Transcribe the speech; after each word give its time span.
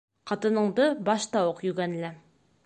Ҡатыныңды 0.29 0.87
башта 1.11 1.45
уҡ 1.51 1.63
йүгәнлә. 1.69 2.13